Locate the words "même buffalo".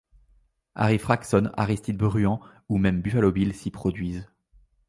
2.79-3.31